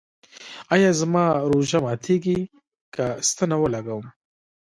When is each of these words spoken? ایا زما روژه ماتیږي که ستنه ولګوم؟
ایا 0.73 0.89
زما 1.01 1.25
روژه 1.51 1.79
ماتیږي 1.85 2.39
که 2.95 3.05
ستنه 3.29 3.55
ولګوم؟ 3.59 4.03